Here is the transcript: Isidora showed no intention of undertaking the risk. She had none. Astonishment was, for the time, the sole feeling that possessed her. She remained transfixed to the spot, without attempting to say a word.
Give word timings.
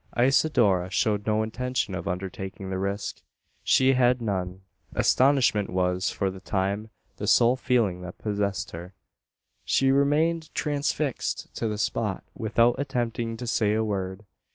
Isidora 0.17 0.89
showed 0.89 1.27
no 1.27 1.43
intention 1.43 1.93
of 1.93 2.07
undertaking 2.07 2.71
the 2.71 2.79
risk. 2.79 3.21
She 3.63 3.93
had 3.93 4.19
none. 4.19 4.61
Astonishment 4.95 5.69
was, 5.69 6.09
for 6.09 6.31
the 6.31 6.39
time, 6.39 6.89
the 7.17 7.27
sole 7.27 7.55
feeling 7.55 8.01
that 8.01 8.17
possessed 8.17 8.71
her. 8.71 8.95
She 9.63 9.91
remained 9.91 10.49
transfixed 10.55 11.53
to 11.53 11.67
the 11.67 11.77
spot, 11.77 12.23
without 12.33 12.79
attempting 12.79 13.37
to 13.37 13.45
say 13.45 13.73
a 13.73 13.83
word. 13.83 14.25